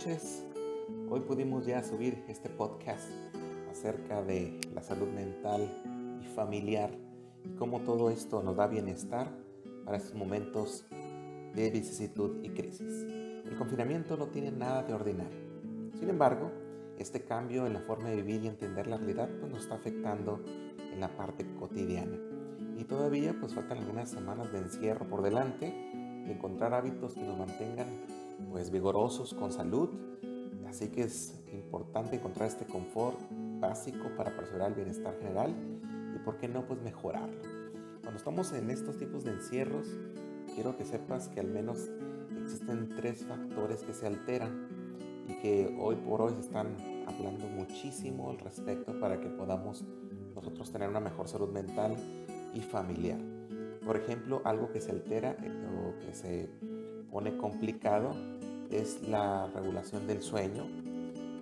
noches. 0.00 0.46
Hoy 1.10 1.20
pudimos 1.20 1.66
ya 1.66 1.82
subir 1.82 2.24
este 2.26 2.48
podcast 2.48 3.10
acerca 3.70 4.22
de 4.22 4.58
la 4.74 4.82
salud 4.82 5.08
mental 5.08 5.70
y 6.22 6.26
familiar 6.28 6.90
y 7.44 7.50
cómo 7.56 7.80
todo 7.80 8.08
esto 8.08 8.42
nos 8.42 8.56
da 8.56 8.66
bienestar 8.66 9.28
para 9.84 9.98
estos 9.98 10.14
momentos 10.14 10.86
de 11.54 11.70
vicisitud 11.70 12.42
y 12.42 12.48
crisis. 12.48 13.04
El 13.44 13.54
confinamiento 13.58 14.16
no 14.16 14.28
tiene 14.28 14.50
nada 14.50 14.84
de 14.84 14.94
ordinario. 14.94 15.38
Sin 15.98 16.08
embargo, 16.08 16.50
este 16.98 17.26
cambio 17.26 17.66
en 17.66 17.74
la 17.74 17.80
forma 17.80 18.08
de 18.08 18.16
vivir 18.16 18.44
y 18.44 18.48
entender 18.48 18.86
la 18.86 18.96
realidad 18.96 19.28
pues, 19.38 19.52
nos 19.52 19.64
está 19.64 19.74
afectando 19.74 20.42
en 20.78 20.98
la 20.98 21.14
parte 21.14 21.44
cotidiana. 21.58 22.16
Y 22.78 22.84
todavía 22.84 23.36
pues 23.38 23.52
faltan 23.52 23.76
algunas 23.76 24.08
semanas 24.08 24.50
de 24.50 24.60
encierro 24.60 25.06
por 25.10 25.20
delante, 25.20 25.66
de 25.66 26.32
encontrar 26.32 26.72
hábitos 26.72 27.12
que 27.12 27.20
nos 27.20 27.36
mantengan 27.36 27.88
pues 28.48 28.70
vigorosos, 28.70 29.34
con 29.34 29.52
salud. 29.52 29.90
Así 30.68 30.88
que 30.88 31.02
es 31.02 31.40
importante 31.52 32.16
encontrar 32.16 32.48
este 32.48 32.64
confort 32.64 33.18
básico 33.60 34.08
para 34.16 34.36
preservar 34.36 34.68
el 34.68 34.74
bienestar 34.74 35.16
general 35.18 35.54
y 36.14 36.18
por 36.20 36.38
qué 36.38 36.48
no 36.48 36.66
pues 36.66 36.80
mejorarlo. 36.82 37.42
Cuando 38.02 38.16
estamos 38.16 38.52
en 38.52 38.70
estos 38.70 38.96
tipos 38.96 39.24
de 39.24 39.32
encierros, 39.32 39.86
quiero 40.54 40.76
que 40.76 40.84
sepas 40.84 41.28
que 41.28 41.40
al 41.40 41.48
menos 41.48 41.90
existen 42.42 42.88
tres 42.96 43.24
factores 43.24 43.82
que 43.82 43.92
se 43.92 44.06
alteran 44.06 44.68
y 45.28 45.34
que 45.40 45.76
hoy 45.80 45.96
por 45.96 46.22
hoy 46.22 46.34
se 46.34 46.40
están 46.40 46.76
hablando 47.06 47.46
muchísimo 47.46 48.30
al 48.30 48.38
respecto 48.38 48.98
para 48.98 49.20
que 49.20 49.28
podamos 49.28 49.84
nosotros 50.34 50.70
tener 50.72 50.88
una 50.88 51.00
mejor 51.00 51.28
salud 51.28 51.50
mental 51.50 51.96
y 52.54 52.60
familiar. 52.60 53.20
Por 53.84 53.96
ejemplo, 53.96 54.42
algo 54.44 54.70
que 54.72 54.80
se 54.80 54.90
altera 54.90 55.36
eh, 55.42 55.66
o 55.86 55.98
que 55.98 56.14
se 56.14 56.50
pone 57.10 57.36
complicado 57.36 58.14
es 58.70 59.02
la 59.08 59.48
regulación 59.48 60.06
del 60.06 60.22
sueño, 60.22 60.64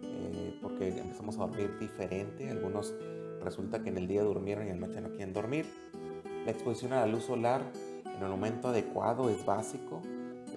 eh, 0.02 0.58
porque 0.62 0.88
empezamos 0.88 1.36
a 1.36 1.46
dormir 1.46 1.78
diferente. 1.78 2.50
Algunos 2.50 2.94
resulta 3.42 3.82
que 3.82 3.90
en 3.90 3.98
el 3.98 4.08
día 4.08 4.22
durmieron 4.22 4.66
y 4.66 4.70
en 4.70 4.80
la 4.80 4.86
noche 4.86 5.00
no 5.00 5.10
quieren 5.10 5.32
dormir. 5.32 5.66
La 6.44 6.52
exposición 6.52 6.92
a 6.94 7.00
la 7.00 7.06
luz 7.06 7.24
solar 7.24 7.62
en 8.04 8.22
el 8.22 8.28
momento 8.30 8.68
adecuado 8.68 9.28
es 9.28 9.44
básico, 9.44 10.02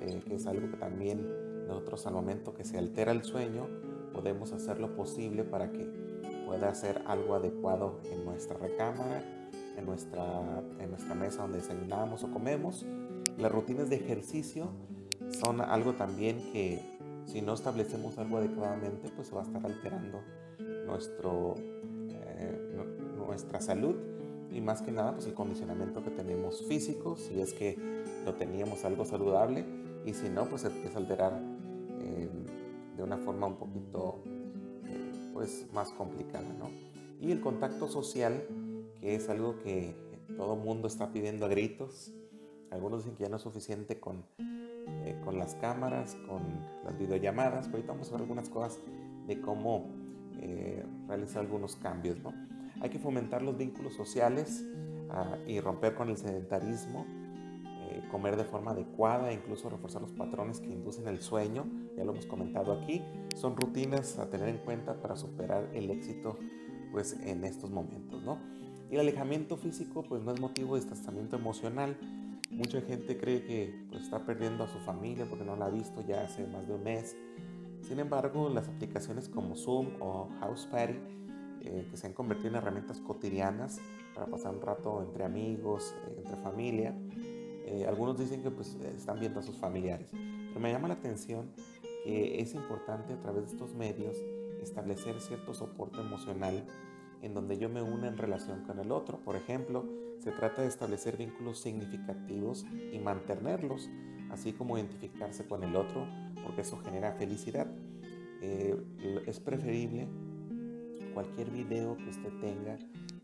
eh, 0.02 0.22
que 0.26 0.36
es 0.36 0.48
algo 0.48 0.70
que 0.72 0.78
también 0.78 1.68
nosotros 1.68 2.08
al 2.08 2.14
momento 2.14 2.54
que 2.54 2.64
se 2.64 2.78
altera 2.78 3.12
el 3.12 3.24
sueño 3.24 3.68
podemos 4.14 4.52
hacer 4.52 4.80
lo 4.80 4.96
posible 4.96 5.44
para 5.44 5.72
que 5.72 5.86
pueda 6.46 6.74
ser 6.74 7.02
algo 7.06 7.36
adecuado 7.36 8.00
en 8.12 8.26
nuestra 8.26 8.58
recámara, 8.58 9.24
en 9.78 9.86
nuestra, 9.86 10.42
en 10.80 10.90
nuestra 10.90 11.16
mesa 11.16 11.44
donde 11.44 11.60
desayunamos 11.60 12.24
o 12.24 12.32
comemos. 12.32 12.86
Las 13.38 13.52
rutinas 13.52 13.90
de 13.90 13.96
ejercicio 13.98 14.70
son 15.32 15.62
algo 15.62 15.94
también 15.94 16.52
que 16.52 16.82
si 17.26 17.42
no 17.42 17.54
establecemos 17.54 18.18
algo 18.18 18.38
adecuadamente, 18.38 19.10
pues 19.16 19.28
se 19.28 19.36
va 19.36 19.42
a 19.42 19.46
estar 19.46 19.66
alterando 19.66 20.22
nuestro, 20.86 21.56
eh, 22.10 22.84
nuestra 23.18 23.62
salud 23.62 23.96
y 24.52 24.60
más 24.60 24.82
que 24.82 24.92
nada 24.92 25.14
pues 25.14 25.26
el 25.28 25.34
condicionamiento 25.34 26.04
que 26.04 26.12
tenemos 26.12 26.66
físico, 26.68 27.16
si 27.16 27.40
es 27.40 27.54
que 27.54 27.78
lo 28.26 28.34
teníamos 28.36 28.84
algo 28.84 29.06
saludable 29.06 29.66
y 30.06 30.14
si 30.14 30.30
no, 30.30 30.46
pues 30.46 30.64
se 30.64 30.68
empieza 30.68 30.98
a 30.98 31.02
alterar 31.02 31.42
eh, 32.02 32.30
de 32.98 33.04
una 33.04 33.18
forma 33.18 33.48
un 33.48 33.56
poquito 33.56 34.22
eh, 34.86 35.12
pues 35.34 35.68
más 35.74 35.92
complicada, 35.92 36.48
¿no? 36.60 36.70
Y 37.22 37.32
el 37.32 37.40
contacto 37.40 37.88
social, 37.88 38.44
que 39.00 39.16
es 39.16 39.30
algo 39.30 39.60
que 39.60 39.96
todo 40.36 40.56
mundo 40.56 40.88
está 40.88 41.12
pidiendo 41.12 41.46
a 41.46 41.50
gritos. 41.50 42.12
Algunos 42.72 43.04
dicen 43.04 43.16
que 43.16 43.24
ya 43.24 43.30
no 43.30 43.36
es 43.36 43.44
suficiente 43.44 44.00
con 44.00 44.26
eh, 44.88 45.20
con 45.24 45.38
las 45.38 45.56
cámaras, 45.56 46.16
con 46.28 46.42
las 46.84 46.98
videollamadas. 46.98 47.68
Pero 47.68 47.78
ahorita 47.78 47.94
vamos 47.94 48.10
a 48.10 48.12
ver 48.12 48.22
algunas 48.22 48.50
cosas 48.50 48.80
de 49.28 49.42
cómo 49.42 49.90
eh, 50.40 50.84
realizar 51.08 51.42
algunos 51.42 51.76
cambios. 51.76 52.20
¿no? 52.20 52.34
Hay 52.82 52.90
que 52.90 53.00
fomentar 53.00 53.42
los 53.42 53.58
vínculos 53.58 53.94
sociales 53.94 54.66
ah, 55.10 55.38
y 55.48 55.60
romper 55.60 55.94
con 55.94 56.10
el 56.10 56.18
sedentarismo, 56.18 57.06
eh, 57.66 58.02
comer 58.10 58.38
de 58.38 58.44
forma 58.44 58.72
adecuada, 58.72 59.32
incluso 59.34 59.70
reforzar 59.70 60.02
los 60.02 60.12
patrones 60.12 60.60
que 60.60 60.68
inducen 60.68 61.08
el 61.08 61.22
sueño. 61.22 61.66
Ya 61.96 62.04
lo 62.04 62.12
hemos 62.12 62.26
comentado 62.26 62.74
aquí. 62.74 63.04
Son 63.36 63.56
rutinas 63.56 64.18
a 64.20 64.30
tener 64.30 64.50
en 64.50 64.58
cuenta 64.58 65.02
para 65.02 65.16
superar 65.16 65.70
el 65.74 65.90
éxito 65.92 66.38
pues, 66.92 67.20
en 67.24 67.44
estos 67.44 67.70
momentos. 67.70 68.24
¿no? 68.24 68.40
Y 68.90 68.96
el 68.96 69.02
alejamiento 69.02 69.58
físico 69.58 70.04
pues, 70.04 70.24
no 70.24 70.34
es 70.34 70.40
motivo 70.40 70.76
de 70.76 70.82
distanciamiento 70.82 71.36
emocional 71.36 71.98
Mucha 72.62 72.80
gente 72.82 73.18
cree 73.18 73.44
que 73.44 73.74
pues, 73.90 74.04
está 74.04 74.24
perdiendo 74.24 74.64
a 74.64 74.68
su 74.68 74.78
familia 74.82 75.26
porque 75.28 75.44
no 75.44 75.56
la 75.56 75.66
ha 75.66 75.70
visto 75.72 76.06
ya 76.08 76.22
hace 76.22 76.46
más 76.46 76.68
de 76.68 76.76
un 76.76 76.84
mes. 76.84 77.18
Sin 77.82 78.00
embargo, 78.00 78.50
las 78.50 78.68
aplicaciones 78.68 79.30
como 79.30 79.56
Zoom 79.56 80.00
o 80.00 80.30
House 80.40 80.68
Party, 80.68 81.00
eh, 81.62 81.88
que 81.90 81.98
se 81.98 82.06
han 82.06 82.14
convertido 82.14 82.50
en 82.50 82.56
herramientas 82.58 83.00
cotidianas 83.00 83.82
para 84.14 84.28
pasar 84.28 84.54
un 84.54 84.62
rato 84.62 85.02
entre 85.02 85.24
amigos, 85.24 85.96
eh, 86.06 86.18
entre 86.20 86.38
familia, 86.38 86.96
eh, 87.66 87.88
algunos 87.88 88.20
dicen 88.20 88.44
que 88.44 88.52
pues, 88.52 88.78
están 88.96 89.20
viendo 89.20 89.40
a 89.40 89.44
sus 89.44 89.58
familiares. 89.58 90.12
Pero 90.12 90.60
me 90.60 90.72
llama 90.72 90.88
la 90.88 90.94
atención 90.94 91.50
que 92.04 92.42
es 92.42 92.54
importante 92.54 93.14
a 93.14 93.20
través 93.20 93.46
de 93.46 93.52
estos 93.54 93.74
medios 93.74 94.22
establecer 94.62 95.20
cierto 95.20 95.56
soporte 95.56 96.00
emocional 96.00 96.64
en 97.24 97.34
donde 97.34 97.58
yo 97.58 97.70
me 97.70 97.82
una 97.82 98.08
en 98.08 98.20
relación 98.20 98.62
con 98.66 98.78
el 98.78 98.92
otro. 98.92 99.18
Por 99.18 99.36
ejemplo, 99.36 99.84
se 100.22 100.32
trata 100.32 100.62
de 100.62 100.68
establecer 100.68 101.18
vínculos 101.18 101.60
significativos 101.60 102.66
y 102.94 103.00
mantenerlos, 103.00 103.90
así 104.30 104.54
como 104.54 104.78
identificarse 104.78 105.46
con 105.46 105.64
el 105.64 105.76
otro, 105.76 106.08
porque 106.44 106.62
eso 106.62 106.78
genera 106.78 107.14
felicidad. 107.14 107.68
Eh, 108.42 108.76
es 109.26 109.40
preferible 109.40 110.08
cualquier 111.16 111.50
video 111.50 111.98
que 111.98 112.10
usted 112.10 112.32
tenga 112.40 112.78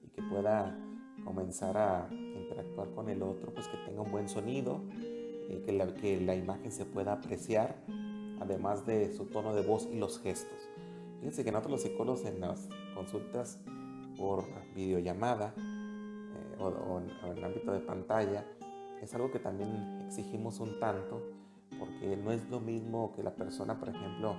y 0.03 0.09
que 0.09 0.23
pueda 0.23 0.75
comenzar 1.23 1.77
a 1.77 2.09
interactuar 2.11 2.89
con 2.91 3.09
el 3.09 3.21
otro, 3.21 3.53
pues 3.53 3.67
que 3.67 3.77
tenga 3.85 4.01
un 4.01 4.11
buen 4.11 4.27
sonido, 4.27 4.81
eh, 5.49 5.61
que, 5.65 5.71
la, 5.73 5.93
que 5.93 6.19
la 6.19 6.35
imagen 6.35 6.71
se 6.71 6.85
pueda 6.85 7.13
apreciar, 7.13 7.83
además 8.39 8.87
de 8.87 9.13
su 9.13 9.25
tono 9.25 9.53
de 9.53 9.61
voz 9.61 9.87
y 9.91 9.97
los 9.97 10.19
gestos. 10.19 10.67
Fíjense 11.19 11.43
que 11.43 11.51
nosotros 11.51 11.73
los 11.73 11.81
psicólogos 11.83 12.25
en 12.25 12.39
las 12.39 12.67
consultas 12.95 13.59
por 14.17 14.45
videollamada 14.75 15.53
eh, 16.59 16.63
o, 16.63 16.99
en 16.99 17.37
el 17.37 17.43
ámbito 17.43 17.71
de 17.71 17.79
pantalla, 17.79 18.45
es 19.01 19.13
algo 19.13 19.31
que 19.31 19.39
también 19.39 20.01
exigimos 20.05 20.59
un 20.59 20.79
tanto, 20.79 21.21
porque 21.77 22.17
no 22.17 22.31
es 22.31 22.49
lo 22.49 22.59
mismo 22.59 23.13
que 23.15 23.23
la 23.23 23.35
persona, 23.35 23.79
por 23.79 23.89
ejemplo, 23.89 24.35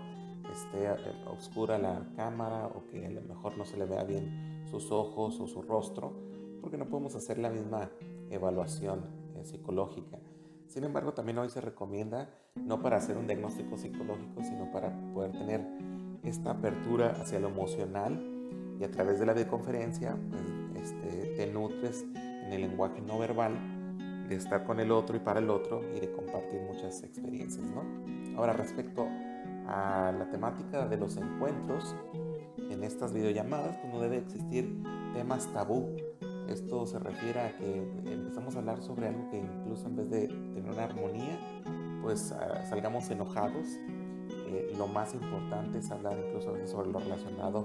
esté 0.52 0.86
eh, 0.86 1.24
oscura 1.30 1.78
la 1.78 2.06
cámara 2.16 2.66
o 2.66 2.86
que 2.86 3.06
a 3.06 3.10
lo 3.10 3.20
mejor 3.22 3.56
no 3.56 3.64
se 3.64 3.76
le 3.76 3.84
vea 3.84 4.04
bien 4.04 4.64
sus 4.70 4.90
ojos 4.90 5.38
o 5.40 5.46
su 5.46 5.62
rostro, 5.62 6.12
porque 6.60 6.76
no 6.76 6.88
podemos 6.88 7.14
hacer 7.14 7.38
la 7.38 7.50
misma 7.50 7.90
evaluación 8.30 9.04
eh, 9.36 9.44
psicológica. 9.44 10.18
Sin 10.66 10.84
embargo, 10.84 11.14
también 11.14 11.38
hoy 11.38 11.48
se 11.48 11.60
recomienda 11.60 12.28
no 12.54 12.82
para 12.82 12.96
hacer 12.96 13.16
un 13.16 13.26
diagnóstico 13.26 13.78
psicológico, 13.78 14.42
sino 14.42 14.70
para 14.70 14.92
poder 15.14 15.32
tener 15.32 15.66
esta 16.24 16.50
apertura 16.50 17.16
hacia 17.20 17.40
lo 17.40 17.48
emocional 17.48 18.20
y 18.78 18.84
a 18.84 18.90
través 18.90 19.18
de 19.18 19.26
la 19.26 19.32
videoconferencia 19.32 20.16
pues, 20.30 20.84
este, 20.84 21.27
te 21.38 21.46
nutres 21.46 22.04
en 22.16 22.52
el 22.52 22.62
lenguaje 22.62 23.00
no 23.00 23.16
verbal 23.16 23.52
de 24.28 24.34
estar 24.34 24.64
con 24.64 24.80
el 24.80 24.90
otro 24.90 25.16
y 25.16 25.20
para 25.20 25.38
el 25.38 25.50
otro 25.50 25.80
y 25.96 26.00
de 26.00 26.10
compartir 26.10 26.60
muchas 26.62 27.00
experiencias. 27.04 27.64
¿no? 27.64 27.84
Ahora 28.36 28.54
respecto 28.54 29.06
a 29.68 30.12
la 30.18 30.28
temática 30.32 30.88
de 30.88 30.96
los 30.96 31.16
encuentros 31.16 31.94
en 32.58 32.82
estas 32.82 33.12
videollamadas, 33.12 33.76
pues 33.76 33.92
no 33.92 34.00
debe 34.00 34.18
existir 34.18 34.82
temas 35.14 35.46
tabú. 35.52 35.94
Esto 36.48 36.86
se 36.86 36.98
refiere 36.98 37.38
a 37.38 37.56
que 37.56 37.84
empezamos 38.12 38.56
a 38.56 38.58
hablar 38.58 38.82
sobre 38.82 39.06
algo 39.06 39.30
que 39.30 39.38
incluso 39.38 39.86
en 39.86 39.94
vez 39.94 40.10
de 40.10 40.26
tener 40.26 40.68
una 40.68 40.82
armonía, 40.82 41.38
pues 42.02 42.32
ah, 42.32 42.64
salgamos 42.68 43.10
enojados. 43.10 43.64
Eh, 44.48 44.74
lo 44.76 44.88
más 44.88 45.14
importante 45.14 45.78
es 45.78 45.88
hablar 45.92 46.18
incluso 46.18 46.48
a 46.48 46.52
veces 46.54 46.70
sobre 46.70 46.90
lo 46.90 46.98
relacionado 46.98 47.64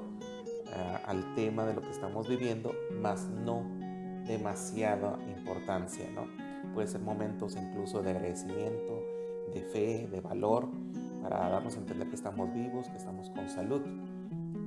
al 1.05 1.35
tema 1.35 1.65
de 1.65 1.73
lo 1.73 1.81
que 1.81 1.91
estamos 1.91 2.27
viviendo, 2.27 2.73
más 3.01 3.29
no 3.29 3.63
demasiada 4.25 5.17
importancia, 5.27 6.05
¿no? 6.13 6.25
Puede 6.73 6.87
ser 6.87 7.01
momentos 7.01 7.55
incluso 7.55 8.01
de 8.01 8.11
agradecimiento, 8.11 9.03
de 9.53 9.61
fe, 9.61 10.07
de 10.11 10.21
valor, 10.21 10.69
para 11.21 11.49
darnos 11.49 11.75
a 11.75 11.79
entender 11.79 12.09
que 12.09 12.15
estamos 12.15 12.53
vivos, 12.53 12.89
que 12.89 12.97
estamos 12.97 13.29
con 13.29 13.49
salud. 13.49 13.81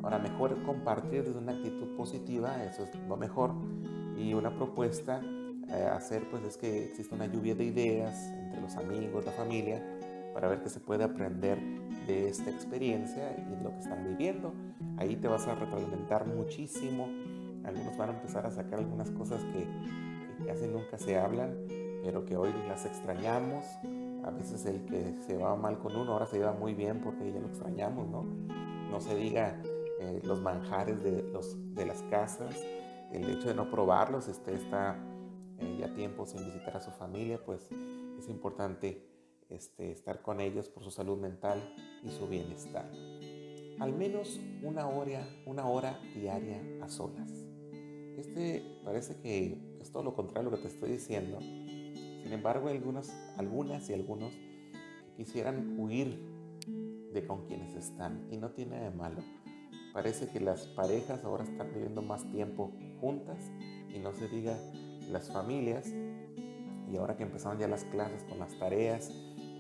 Ahora, 0.03 0.19
mejor 0.19 0.63
compartir 0.63 1.25
desde 1.25 1.39
una 1.39 1.53
actitud 1.53 1.97
positiva, 1.97 2.65
eso 2.65 2.85
es 2.85 2.95
lo 3.09 3.17
mejor, 3.17 3.55
y 4.17 4.35
una 4.35 4.55
propuesta 4.55 5.21
a 5.69 5.97
hacer, 5.97 6.29
pues 6.31 6.45
es 6.45 6.57
que 6.57 6.85
existe 6.85 7.15
una 7.15 7.27
lluvia 7.27 7.55
de 7.55 7.65
ideas 7.65 8.31
entre 8.31 8.61
los 8.61 8.77
amigos, 8.77 9.25
la 9.25 9.33
familia, 9.33 9.83
para 10.33 10.49
ver 10.49 10.63
qué 10.63 10.69
se 10.69 10.81
puede 10.81 11.03
aprender 11.03 11.59
de 12.07 12.29
esta 12.29 12.51
experiencia 12.51 13.33
y 13.37 13.63
lo 13.63 13.71
que 13.73 13.81
están 13.81 14.05
viviendo. 14.05 14.53
Ahí 14.99 15.17
te 15.17 15.29
vas 15.29 15.47
a 15.47 15.55
retroalimentar 15.55 16.27
muchísimo. 16.27 17.09
Algunos 17.65 17.97
van 17.97 18.11
a 18.11 18.13
empezar 18.15 18.47
a 18.47 18.51
sacar 18.51 18.79
algunas 18.79 19.11
cosas 19.11 19.43
que, 19.45 19.67
casi 20.47 20.67
nunca 20.69 20.99
se 20.99 21.19
hablan, 21.19 21.57
pero 22.03 22.25
que 22.25 22.37
hoy 22.37 22.53
las 22.69 22.87
extrañamos. 22.87 23.65
A 24.25 24.31
veces 24.31 24.65
el 24.67 24.85
que 24.87 25.17
se 25.27 25.37
va 25.37 25.55
mal 25.57 25.79
con 25.79 25.97
uno 25.97 26.13
ahora 26.13 26.27
se 26.27 26.39
lleva 26.39 26.53
muy 26.53 26.75
bien 26.75 27.01
porque 27.01 27.33
ya 27.33 27.41
lo 27.41 27.49
extrañamos, 27.49 28.09
¿no? 28.09 28.25
No 28.91 29.01
se 29.01 29.15
diga 29.15 29.61
eh, 30.01 30.21
los 30.25 30.41
manjares 30.41 31.03
de, 31.03 31.25
las 31.87 32.03
casas, 32.05 32.55
el 33.13 33.31
hecho 33.31 33.49
de 33.49 33.55
no 33.55 33.71
probarlos, 33.71 34.29
este 34.29 34.55
está 34.55 34.97
eh, 35.59 35.77
ya 35.81 35.95
tiempo 35.95 36.27
sin 36.27 36.45
visitar 36.45 36.77
a 36.77 36.81
su 36.81 36.91
familia, 36.91 37.41
pues 37.45 37.71
es 38.19 38.29
importante 38.29 39.07
este, 39.49 39.93
estar 39.93 40.23
con 40.23 40.41
ellos 40.41 40.69
por 40.69 40.83
su 40.83 40.91
salud 40.91 41.19
mental 41.19 41.61
y 42.03 42.11
su 42.11 42.27
bienestar. 42.27 42.91
Al 43.79 43.93
menos 43.93 44.41
una 44.63 44.89
hora, 44.89 45.29
una 45.45 45.67
hora 45.67 46.01
diaria 46.15 46.63
a 46.81 46.89
solas. 46.89 47.31
Este 48.17 48.63
parece 48.85 49.17
que 49.17 49.59
es 49.81 49.91
todo 49.91 50.03
lo 50.03 50.15
contrario 50.15 50.49
a 50.49 50.53
lo 50.53 50.57
que 50.57 50.63
te 50.63 50.75
estoy 50.75 50.93
diciendo. 50.93 51.39
Sin 51.41 52.33
embargo, 52.33 52.69
hay 52.69 52.77
algunas, 52.77 53.11
algunas 53.37 53.89
y 53.91 53.93
algunos 53.93 54.33
que 54.33 55.25
quisieran 55.25 55.79
huir 55.79 56.19
de 57.13 57.27
con 57.27 57.47
quienes 57.47 57.75
están 57.75 58.27
y 58.31 58.39
no 58.39 58.51
tiene 58.51 58.81
de 58.81 58.91
malo. 58.91 59.23
Parece 59.93 60.29
que 60.29 60.41
las 60.41 60.67
parejas 60.69 61.23
ahora 61.25 61.45
están 61.45 61.73
viviendo 61.73 62.03
más 62.03 62.31
tiempo 62.31 62.73
juntas 63.01 63.39
y 63.95 63.99
no 63.99 64.15
se 64.15 64.29
diga 64.29 64.59
las 65.11 65.31
familias. 65.31 65.93
Y 66.91 66.97
ahora 66.97 67.17
que 67.17 67.25
empezaron 67.25 67.59
ya 67.59 67.69
las 67.69 67.85
clases 67.85 68.25
con 68.25 68.39
las 68.39 68.59
tareas, 68.59 69.13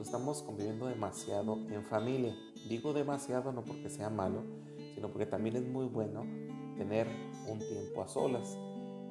estamos 0.02 0.42
conviviendo 0.42 0.86
demasiado 0.86 1.58
en 1.70 1.84
familia. 1.84 2.34
Digo 2.68 2.92
demasiado 2.92 3.52
no 3.52 3.62
porque 3.62 3.88
sea 3.88 4.10
malo, 4.10 4.42
sino 4.94 5.08
porque 5.10 5.26
también 5.26 5.56
es 5.56 5.66
muy 5.66 5.86
bueno 5.86 6.24
tener 6.76 7.06
un 7.48 7.58
tiempo 7.58 8.02
a 8.02 8.08
solas. 8.08 8.56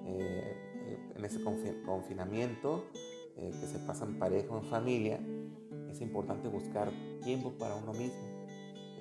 Eh, 0.08 1.12
en 1.16 1.26
ese 1.26 1.42
confinamiento 1.86 2.86
eh, 3.38 3.52
que 3.60 3.68
se 3.68 3.80
pasa 3.80 4.06
en 4.06 4.20
pareja 4.20 4.54
o 4.54 4.58
en 4.58 4.66
familia, 4.66 5.20
es 5.90 6.02
importante 6.02 6.48
buscar 6.48 6.92
tiempo 7.24 7.52
para 7.58 7.76
uno 7.76 7.94
mismo. 7.94 8.36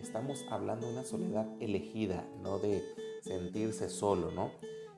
Estamos 0.00 0.44
hablando 0.50 0.86
de 0.86 0.92
una 0.92 1.04
soledad 1.04 1.46
elegida, 1.60 2.26
no 2.42 2.58
de 2.58 2.82
sentirse 3.22 3.88
solo, 3.88 4.30
¿no? 4.30 4.50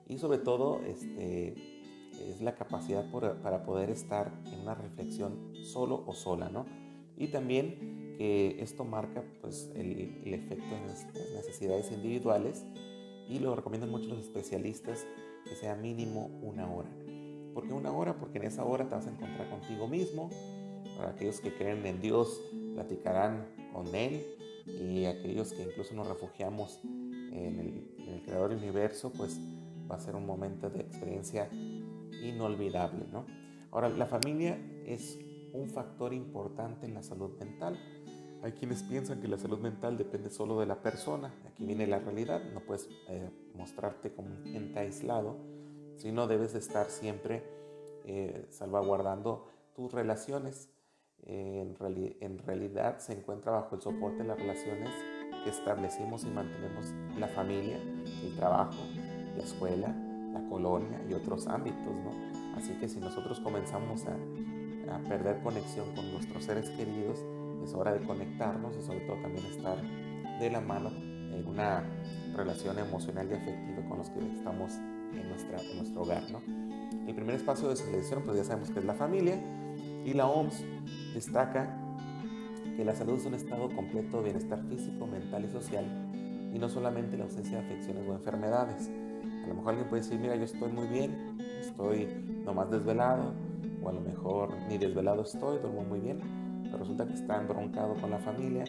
Y 0.08 0.18
sobre 0.18 0.38
todo, 0.38 0.80
este, 0.86 1.75
es 2.20 2.40
la 2.40 2.54
capacidad 2.54 3.04
para 3.42 3.64
poder 3.64 3.90
estar 3.90 4.32
en 4.46 4.60
una 4.60 4.74
reflexión 4.74 5.52
solo 5.64 6.04
o 6.06 6.14
sola, 6.14 6.48
¿no? 6.48 6.66
Y 7.16 7.28
también 7.28 8.14
que 8.18 8.62
esto 8.62 8.84
marca 8.84 9.22
pues, 9.40 9.70
el, 9.74 10.22
el 10.24 10.34
efecto 10.34 10.74
en 10.74 10.86
las 10.86 11.06
necesidades 11.34 11.90
individuales 11.92 12.64
y 13.28 13.38
lo 13.38 13.54
recomiendan 13.54 13.90
mucho 13.90 14.08
los 14.08 14.20
especialistas 14.20 15.06
que 15.44 15.54
sea 15.54 15.74
mínimo 15.74 16.26
una 16.42 16.70
hora. 16.70 16.88
¿Por 17.54 17.66
qué 17.66 17.72
una 17.72 17.90
hora? 17.90 18.18
Porque 18.18 18.38
en 18.38 18.44
esa 18.44 18.64
hora 18.64 18.86
te 18.86 18.94
vas 18.94 19.06
a 19.06 19.10
encontrar 19.10 19.48
contigo 19.48 19.88
mismo. 19.88 20.28
Para 20.96 21.10
aquellos 21.10 21.40
que 21.40 21.54
creen 21.54 21.86
en 21.86 22.00
Dios, 22.00 22.40
platicarán 22.74 23.46
con 23.72 23.94
Él. 23.94 24.26
Y 24.66 25.06
aquellos 25.06 25.52
que 25.52 25.62
incluso 25.62 25.94
nos 25.94 26.06
refugiamos 26.06 26.80
en 26.84 27.58
el, 27.58 28.22
Creador 28.26 28.52
Universo, 28.52 29.12
pues 29.16 29.40
va 29.88 29.94
a 29.94 30.00
ser 30.00 30.16
un 30.16 30.26
momento 30.26 30.68
de 30.68 30.80
experiencia 30.80 31.48
inolvidable, 32.22 33.06
¿no? 33.12 33.26
Ahora, 33.70 33.88
la 33.88 34.06
familia 34.06 34.58
es 34.84 35.18
un 35.52 35.68
factor 35.68 36.12
importante 36.12 36.86
en 36.86 36.94
la 36.94 37.02
salud 37.02 37.38
mental. 37.38 37.78
Hay 38.42 38.52
quienes 38.52 38.82
piensan 38.82 39.20
que 39.20 39.28
la 39.28 39.38
salud 39.38 39.58
mental 39.58 39.96
depende 39.96 40.30
solo 40.30 40.60
de 40.60 40.66
la 40.66 40.82
persona. 40.82 41.34
Aquí 41.46 41.66
viene 41.66 41.86
la 41.86 41.98
realidad. 41.98 42.42
No 42.52 42.60
puedes 42.60 42.88
eh, 43.08 43.30
mostrarte 43.54 44.12
como 44.12 44.28
un 44.28 44.46
ente 44.46 44.78
aislado, 44.78 45.36
sino 45.96 46.26
debes 46.26 46.54
estar 46.54 46.90
siempre 46.90 47.42
eh, 48.04 48.46
salvaguardando 48.50 49.48
tus 49.74 49.92
relaciones. 49.92 50.70
en, 51.22 51.76
en 52.20 52.38
realidad 52.38 52.98
se 52.98 53.12
encuentra 53.12 53.52
bajo 53.52 53.74
el 53.74 53.80
soporte 53.80 54.18
de 54.18 54.28
las 54.28 54.38
relaciones 54.38 54.90
que 55.42 55.50
establecimos 55.50 56.24
y 56.24 56.28
mantenemos 56.28 56.92
la 57.18 57.28
familia, 57.28 57.78
el 58.22 58.36
trabajo, 58.36 58.78
la 59.36 59.42
escuela, 59.42 60.05
la 60.36 60.48
colonia 60.48 61.00
y 61.08 61.14
otros 61.14 61.46
ámbitos, 61.46 61.94
¿no? 62.04 62.10
Así 62.56 62.72
que 62.74 62.88
si 62.88 63.00
nosotros 63.00 63.40
comenzamos 63.40 64.06
a, 64.06 64.16
perder 65.08 65.42
conexión 65.42 65.92
con 65.96 66.12
nuestros 66.12 66.44
seres 66.44 66.70
queridos, 66.70 67.18
es 67.62 67.74
hora 67.74 67.92
de 67.92 68.00
conectarnos 68.06 68.76
y 68.76 68.82
sobre 68.82 69.00
todo 69.00 69.16
también 69.16 69.44
estar 69.46 69.76
de 70.38 70.48
la 70.48 70.60
mano 70.60 70.90
en 70.90 71.44
una 71.46 71.84
relación 72.36 72.78
emocional 72.78 73.28
y 73.28 73.34
afectiva 73.34 73.88
con 73.88 73.98
los 73.98 74.10
que 74.10 74.20
estamos 74.20 74.74
en, 75.12 75.28
nuestra, 75.28 75.60
en 75.60 75.76
nuestro 75.78 76.02
hogar, 76.02 76.22
¿no? 76.30 76.40
El 77.06 77.14
primer 77.14 77.34
espacio 77.34 77.68
de 77.68 77.76
selección, 77.76 78.22
pues 78.24 78.36
ya 78.36 78.44
sabemos 78.44 78.70
que 78.70 78.78
es 78.78 78.84
la 78.84 78.94
familia 78.94 79.40
y 80.04 80.12
la 80.14 80.28
OMS 80.28 80.64
destaca 81.14 81.76
que 82.76 82.84
la 82.84 82.94
salud 82.94 83.18
es 83.18 83.26
un 83.26 83.34
estado 83.34 83.68
completo 83.74 84.18
de 84.18 84.24
bienestar 84.24 84.62
físico, 84.68 85.06
mental 85.06 85.44
y 85.44 85.48
social 85.48 85.84
y 86.54 86.58
no 86.58 86.68
solamente 86.68 87.16
la 87.16 87.24
ausencia 87.24 87.58
de 87.58 87.64
afecciones 87.64 88.08
o 88.08 88.12
enfermedades. 88.12 88.90
A 89.46 89.48
lo 89.48 89.54
mejor 89.54 89.70
alguien 89.70 89.88
puede 89.88 90.02
decir, 90.02 90.18
mira, 90.18 90.34
yo 90.34 90.42
estoy 90.42 90.72
muy 90.72 90.88
bien, 90.88 91.38
estoy 91.60 92.08
nomás 92.44 92.68
desvelado, 92.68 93.32
o 93.80 93.88
a 93.88 93.92
lo 93.92 94.00
mejor 94.00 94.50
ni 94.68 94.76
desvelado 94.76 95.22
estoy, 95.22 95.58
duermo 95.58 95.84
muy 95.84 96.00
bien, 96.00 96.18
pero 96.64 96.78
resulta 96.78 97.06
que 97.06 97.14
está 97.14 97.40
embroncado 97.40 97.94
con 97.94 98.10
la 98.10 98.18
familia. 98.18 98.64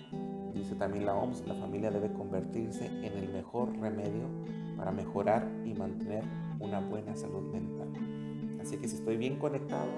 Dice 0.53 0.75
también 0.75 1.07
la 1.07 1.15
OMS, 1.15 1.47
la 1.47 1.55
familia 1.55 1.89
debe 1.89 2.13
convertirse 2.13 2.85
en 2.85 3.17
el 3.17 3.27
mejor 3.33 3.75
remedio 3.79 4.27
para 4.77 4.91
mejorar 4.91 5.49
y 5.65 5.73
mantener 5.73 6.23
una 6.59 6.79
buena 6.79 7.15
salud 7.15 7.51
mental. 7.51 7.87
Así 8.61 8.77
que 8.77 8.87
si 8.87 8.97
estoy 8.97 9.17
bien 9.17 9.39
conectado, 9.39 9.89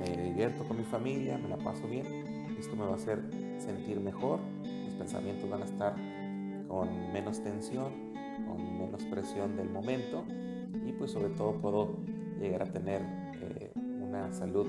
me 0.00 0.22
divierto 0.22 0.64
con 0.64 0.76
mi 0.76 0.84
familia, 0.84 1.38
me 1.38 1.48
la 1.48 1.56
paso 1.56 1.88
bien, 1.88 2.06
esto 2.58 2.76
me 2.76 2.84
va 2.84 2.92
a 2.92 2.96
hacer 2.96 3.22
sentir 3.58 4.00
mejor, 4.00 4.38
mis 4.62 4.92
pensamientos 4.94 5.48
van 5.48 5.62
a 5.62 5.64
estar 5.64 5.94
con 6.74 7.12
menos 7.12 7.40
tensión, 7.40 7.92
con 8.48 8.78
menos 8.78 9.04
presión 9.04 9.56
del 9.56 9.70
momento 9.70 10.24
y 10.84 10.92
pues 10.92 11.12
sobre 11.12 11.28
todo 11.28 11.52
puedo 11.60 11.98
llegar 12.40 12.62
a 12.62 12.72
tener 12.72 13.00
eh, 13.40 13.72
una 13.76 14.32
salud 14.32 14.66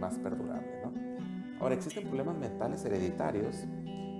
más 0.00 0.18
perdurable. 0.18 0.80
¿no? 0.82 1.60
Ahora 1.60 1.74
existen 1.74 2.08
problemas 2.08 2.38
mentales 2.38 2.82
hereditarios 2.86 3.66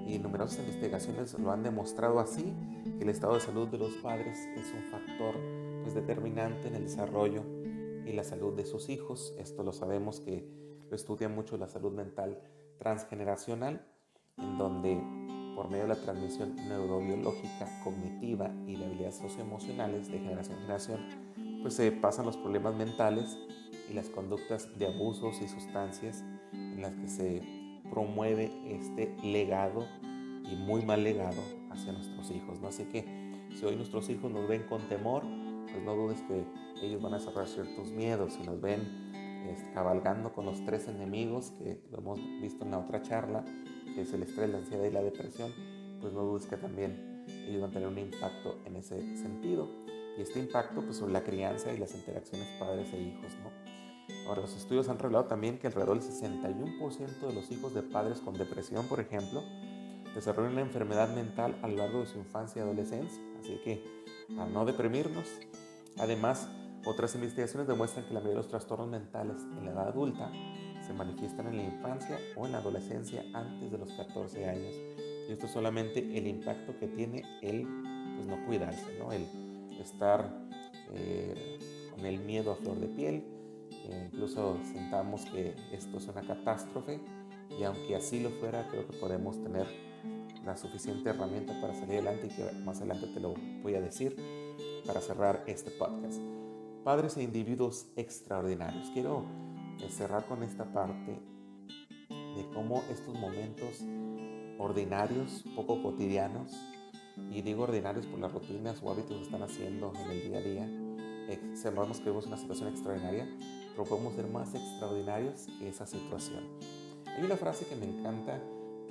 y 0.06 0.18
numerosas 0.18 0.58
investigaciones 0.58 1.38
lo 1.38 1.50
han 1.50 1.62
demostrado 1.62 2.20
así, 2.20 2.52
que 2.98 3.04
el 3.04 3.08
estado 3.08 3.34
de 3.34 3.40
salud 3.40 3.66
de 3.68 3.78
los 3.78 3.94
padres 3.94 4.38
es 4.54 4.70
un 4.74 4.82
factor 4.90 5.34
pues, 5.82 5.94
determinante 5.94 6.68
en 6.68 6.74
el 6.74 6.82
desarrollo 6.82 7.44
y 8.04 8.12
la 8.12 8.24
salud 8.24 8.54
de 8.54 8.66
sus 8.66 8.90
hijos. 8.90 9.34
Esto 9.38 9.62
lo 9.62 9.72
sabemos 9.72 10.20
que 10.20 10.46
lo 10.90 10.94
estudia 10.94 11.30
mucho 11.30 11.56
la 11.56 11.68
salud 11.68 11.92
mental 11.92 12.38
transgeneracional, 12.76 13.86
en 14.36 14.58
donde 14.58 15.00
por 15.62 15.70
medio 15.70 15.84
de 15.84 15.90
la 15.90 16.00
transmisión 16.00 16.56
neurobiológica, 16.68 17.68
cognitiva 17.84 18.50
y 18.66 18.74
de 18.74 18.84
habilidades 18.84 19.14
socioemocionales 19.14 20.10
de 20.10 20.18
generación 20.18 20.56
en 20.56 20.62
generación, 20.62 21.00
pues 21.62 21.74
se 21.74 21.92
pasan 21.92 22.26
los 22.26 22.36
problemas 22.36 22.74
mentales 22.74 23.38
y 23.88 23.94
las 23.94 24.08
conductas 24.08 24.76
de 24.76 24.88
abusos 24.88 25.40
y 25.40 25.46
sustancias 25.46 26.24
en 26.52 26.82
las 26.82 26.96
que 26.96 27.06
se 27.06 27.42
promueve 27.92 28.50
este 28.66 29.14
legado 29.22 29.86
y 30.50 30.56
muy 30.56 30.84
mal 30.84 31.04
legado 31.04 31.40
hacia 31.70 31.92
nuestros 31.92 32.32
hijos. 32.32 32.60
¿no? 32.60 32.66
Así 32.66 32.82
que 32.86 33.04
si 33.56 33.64
hoy 33.64 33.76
nuestros 33.76 34.10
hijos 34.10 34.32
nos 34.32 34.48
ven 34.48 34.64
con 34.64 34.80
temor, 34.88 35.22
pues 35.70 35.80
no 35.84 35.94
dudes 35.94 36.20
que 36.22 36.44
ellos 36.84 37.00
van 37.00 37.14
a 37.14 37.18
desarrollar 37.18 37.46
ciertos 37.46 37.92
miedos. 37.92 38.32
Si 38.32 38.42
nos 38.42 38.60
ven 38.60 39.12
este, 39.46 39.70
cabalgando 39.74 40.32
con 40.32 40.44
los 40.44 40.64
tres 40.64 40.88
enemigos 40.88 41.52
que 41.52 41.80
lo 41.92 41.98
hemos 41.98 42.18
visto 42.40 42.64
en 42.64 42.72
la 42.72 42.80
otra 42.80 43.00
charla, 43.00 43.44
que 43.94 44.02
es 44.02 44.12
el 44.12 44.22
estrés, 44.22 44.50
la 44.50 44.58
ansiedad 44.58 44.84
y 44.84 44.90
la 44.90 45.02
depresión, 45.02 45.52
pues 46.00 46.12
no 46.12 46.38
que 46.38 46.56
también 46.56 47.24
ellos 47.46 47.60
van 47.60 47.70
a 47.70 47.72
tener 47.72 47.88
un 47.88 47.98
impacto 47.98 48.58
en 48.64 48.76
ese 48.76 49.00
sentido. 49.16 49.68
Y 50.18 50.22
este 50.22 50.40
impacto 50.40 50.82
pues 50.82 50.96
sobre 50.96 51.12
la 51.12 51.22
crianza 51.22 51.72
y 51.72 51.78
las 51.78 51.94
interacciones 51.94 52.46
padres 52.58 52.92
e 52.92 53.00
hijos, 53.00 53.32
¿no? 53.42 53.50
Ahora, 54.26 54.42
los 54.42 54.54
estudios 54.56 54.88
han 54.88 54.98
revelado 54.98 55.24
también 55.24 55.58
que 55.58 55.66
alrededor 55.66 56.00
del 56.00 56.08
61% 56.08 57.26
de 57.26 57.32
los 57.32 57.50
hijos 57.50 57.74
de 57.74 57.82
padres 57.82 58.20
con 58.20 58.34
depresión, 58.34 58.86
por 58.86 59.00
ejemplo, 59.00 59.42
desarrollan 60.14 60.52
una 60.52 60.60
enfermedad 60.62 61.14
mental 61.14 61.58
a 61.62 61.68
lo 61.68 61.76
largo 61.76 62.00
de 62.00 62.06
su 62.06 62.18
infancia 62.18 62.60
y 62.60 62.62
adolescencia. 62.62 63.22
Así 63.40 63.58
que, 63.64 63.82
a 64.38 64.46
no 64.46 64.64
deprimirnos. 64.64 65.26
Además, 65.98 66.48
otras 66.84 67.14
investigaciones 67.14 67.68
demuestran 67.68 68.06
que 68.06 68.14
la 68.14 68.20
mayoría 68.20 68.38
de 68.38 68.42
los 68.42 68.48
trastornos 68.48 68.88
mentales 68.88 69.36
en 69.58 69.64
la 69.64 69.72
edad 69.72 69.88
adulta 69.88 70.30
se 70.82 70.92
manifiestan 70.92 71.46
en 71.48 71.56
la 71.56 71.62
infancia 71.64 72.18
o 72.36 72.46
en 72.46 72.52
la 72.52 72.58
adolescencia 72.58 73.24
antes 73.32 73.70
de 73.70 73.78
los 73.78 73.92
14 73.92 74.48
años. 74.48 74.74
Y 75.28 75.32
esto 75.32 75.46
es 75.46 75.52
solamente 75.52 76.00
el 76.16 76.26
impacto 76.26 76.78
que 76.78 76.88
tiene 76.88 77.22
el 77.42 77.66
pues, 78.16 78.26
no 78.26 78.44
cuidarse, 78.46 78.98
¿no? 78.98 79.12
el 79.12 79.26
estar 79.80 80.28
eh, 80.94 81.58
con 81.90 82.04
el 82.06 82.20
miedo 82.20 82.52
a 82.52 82.56
flor 82.56 82.78
de 82.80 82.88
piel. 82.88 83.24
E 83.70 84.08
incluso 84.12 84.58
sentamos 84.72 85.24
que 85.26 85.54
esto 85.72 85.98
es 85.98 86.06
una 86.06 86.22
catástrofe 86.22 87.00
y 87.58 87.64
aunque 87.64 87.96
así 87.96 88.20
lo 88.20 88.30
fuera, 88.30 88.68
creo 88.68 88.86
que 88.86 88.96
podemos 88.98 89.42
tener 89.42 89.66
la 90.44 90.56
suficiente 90.56 91.10
herramienta 91.10 91.58
para 91.60 91.74
salir 91.74 91.94
adelante 91.94 92.26
y 92.26 92.30
que 92.30 92.52
más 92.64 92.78
adelante 92.78 93.06
te 93.08 93.20
lo 93.20 93.34
voy 93.62 93.74
a 93.74 93.80
decir 93.80 94.16
para 94.86 95.00
cerrar 95.00 95.44
este 95.46 95.70
podcast. 95.70 96.20
Padres 96.84 97.16
e 97.16 97.22
individuos 97.22 97.86
extraordinarios. 97.96 98.90
Quiero 98.90 99.24
cerrar 99.88 100.26
con 100.26 100.42
esta 100.42 100.64
parte 100.72 101.18
de 102.08 102.48
cómo 102.54 102.82
estos 102.90 103.14
momentos 103.18 103.82
ordinarios, 104.58 105.44
poco 105.56 105.82
cotidianos, 105.82 106.52
y 107.30 107.42
digo 107.42 107.64
ordinarios 107.64 108.06
por 108.06 108.20
las 108.20 108.32
rutinas 108.32 108.80
o 108.82 108.90
hábitos 108.90 109.16
que 109.16 109.22
están 109.22 109.42
haciendo 109.42 109.92
en 110.04 110.10
el 110.10 110.22
día 110.22 110.38
a 110.38 110.42
día, 110.42 110.68
sabemos 111.54 111.98
que 111.98 112.04
vivimos 112.04 112.26
una 112.26 112.36
situación 112.36 112.68
extraordinaria, 112.68 113.28
pero 113.72 113.84
podemos 113.84 114.14
ser 114.14 114.26
más 114.28 114.54
extraordinarios 114.54 115.46
que 115.58 115.68
esa 115.68 115.86
situación. 115.86 116.44
Hay 117.06 117.24
una 117.24 117.36
frase 117.36 117.66
que 117.66 117.76
me 117.76 117.86
encanta 117.86 118.42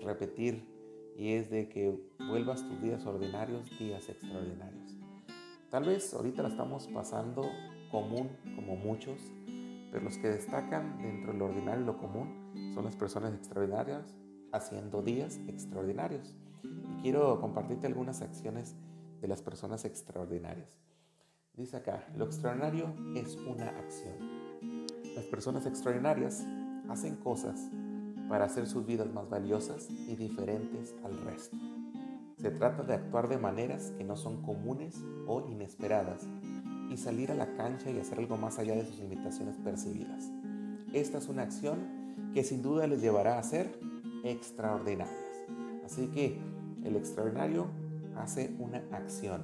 repetir 0.04 0.66
y 1.18 1.34
es 1.34 1.50
de 1.50 1.68
que 1.70 2.00
vuelvas 2.20 2.68
tus 2.68 2.82
días 2.82 3.06
ordinarios, 3.06 3.70
días 3.78 4.08
extraordinarios. 4.10 4.98
Tal 5.70 5.84
vez 5.86 6.14
ahorita 6.14 6.44
la 6.44 6.50
estamos 6.50 6.88
pasando 6.88 7.50
común 7.92 8.30
como 8.56 8.76
muchos, 8.76 9.20
pero 9.92 10.04
los 10.04 10.18
que 10.18 10.30
destacan 10.30 10.98
dentro 11.02 11.34
de 11.34 11.40
lo 11.40 11.46
ordinario 11.46 11.84
y 11.84 11.86
lo 11.86 11.98
común 11.98 12.72
son 12.74 12.86
las 12.86 12.96
personas 12.96 13.34
extraordinarias 13.34 14.16
haciendo 14.52 15.02
días 15.02 15.40
extraordinarios. 15.48 16.36
Y 16.64 17.02
quiero 17.02 17.40
compartirte 17.40 17.88
algunas 17.88 18.22
acciones 18.22 18.76
de 19.20 19.28
las 19.28 19.42
personas 19.42 19.86
extraordinarias. 19.86 20.70
Dice 21.54 21.78
acá, 21.78 22.08
lo 22.16 22.26
extraordinario 22.26 22.94
es 23.16 23.36
una 23.36 23.70
acción. 23.70 24.88
Las 25.16 25.26
personas 25.26 25.66
extraordinarias 25.66 26.46
hacen 26.90 27.18
cosas 27.18 27.70
para 28.30 28.46
hacer 28.46 28.68
sus 28.68 28.86
vidas 28.86 29.12
más 29.12 29.30
valiosas 29.30 29.90
y 29.90 30.16
diferentes 30.16 30.96
al 31.04 31.20
resto. 31.26 31.58
Se 32.38 32.50
trata 32.50 32.84
de 32.84 32.94
actuar 32.94 33.28
de 33.28 33.38
maneras 33.38 33.92
que 33.98 34.06
no 34.06 34.16
son 34.16 34.42
comunes 34.42 35.04
o 35.28 35.46
inesperadas 35.52 36.28
y 36.92 36.98
salir 36.98 37.32
a 37.32 37.36
la 37.36 37.56
cancha 37.56 37.90
y 37.90 38.00
hacer 38.00 38.20
algo 38.20 38.38
más 38.38 38.60
allá 38.60 38.76
de 38.76 38.86
sus 38.86 39.00
limitaciones 39.00 39.56
percibidas. 39.64 40.30
Esta 40.94 41.18
es 41.18 41.30
una 41.30 41.44
acción 41.44 41.80
que 42.34 42.44
sin 42.44 42.62
duda 42.62 42.86
les 42.88 43.02
llevará 43.02 43.40
a 43.40 43.44
ser 43.44 43.80
extraordinarias. 44.24 45.10
Así 45.86 46.08
que 46.08 46.38
el 46.84 46.96
extraordinario 46.96 47.68
hace 48.18 48.54
una 48.60 48.84
acción. 48.92 49.44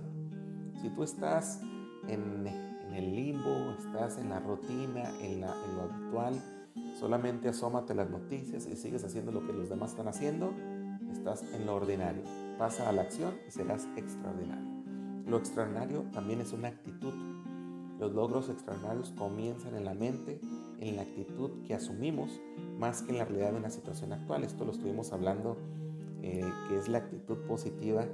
Si 0.81 0.89
tú 0.89 1.03
estás 1.03 1.61
en, 2.07 2.47
el 2.93 3.15
limbo, 3.15 3.75
estás 3.79 4.17
en 4.17 4.29
la 4.29 4.39
rutina, 4.39 5.09
en, 5.21 5.33
en 5.33 5.41
lo 5.41 5.83
habitual, 5.83 6.41
Solamente 6.99 7.49
asómate 7.49 7.93
las 7.93 8.09
noticias 8.09 8.65
y 8.65 8.75
sigues 8.75 9.03
haciendo 9.03 9.31
lo 9.31 9.45
que 9.45 9.53
los 9.53 9.69
demás 9.69 9.91
están 9.91 10.07
haciendo, 10.07 10.51
estás 11.11 11.43
en 11.53 11.65
lo 11.65 11.75
ordinario. 11.75 12.23
Pasa 12.57 12.89
a 12.89 12.91
la 12.91 13.03
acción 13.03 13.35
y 13.47 13.51
serás 13.51 13.87
extraordinario. 13.95 14.65
Lo 15.27 15.37
extraordinario 15.37 16.05
también 16.11 16.41
es 16.41 16.53
una 16.53 16.69
actitud. 16.69 17.13
Los 17.99 18.13
logros 18.13 18.49
extraordinarios 18.49 19.11
comienzan 19.17 19.75
en 19.75 19.85
la 19.85 19.93
mente, 19.93 20.39
en 20.79 20.95
la 20.95 21.01
actitud 21.01 21.49
que 21.65 21.73
asumimos, 21.73 22.39
más 22.77 23.01
que 23.01 23.11
en 23.11 23.17
la 23.17 23.25
realidad 23.25 23.51
de 23.51 23.57
una 23.57 23.69
situación 23.69 24.13
actual. 24.13 24.43
Esto 24.43 24.65
lo 24.65 24.71
estuvimos 24.71 25.11
hablando, 25.13 25.57
eh, 26.21 26.45
que 26.67 26.77
es 26.77 26.87
la 26.87 26.99
actitud 26.99 27.37
positiva 27.47 28.05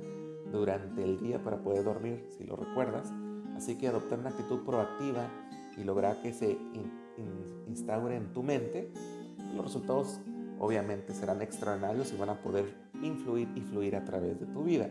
durante 0.51 1.03
el 1.03 1.19
día 1.19 1.43
para 1.43 1.61
poder 1.61 1.83
dormir, 1.83 2.25
si 2.37 2.45
lo 2.45 2.55
recuerdas. 2.55 3.11
Así 3.55 3.77
que 3.77 3.87
adoptar 3.87 4.19
una 4.19 4.29
actitud 4.29 4.61
proactiva 4.61 5.27
y 5.77 5.83
lograr 5.83 6.21
que 6.21 6.33
se 6.33 6.57
instaure 7.67 8.15
en 8.15 8.31
tu 8.33 8.41
mente, 8.41 8.91
los 9.53 9.65
resultados 9.65 10.19
obviamente 10.59 11.13
serán 11.13 11.41
extraordinarios 11.41 12.13
y 12.13 12.17
van 12.17 12.29
a 12.29 12.41
poder 12.41 12.73
influir 13.01 13.49
y 13.55 13.61
fluir 13.61 13.95
a 13.95 14.05
través 14.05 14.39
de 14.39 14.45
tu 14.45 14.63
vida. 14.63 14.89